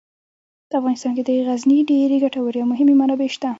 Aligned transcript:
په 0.69 0.75
افغانستان 0.79 1.11
کې 1.17 1.23
د 1.25 1.31
غزني 1.47 1.79
ډیرې 1.89 2.17
ګټورې 2.25 2.59
او 2.61 2.69
مهمې 2.71 2.93
منابع 2.99 3.27
شته. 3.35 3.49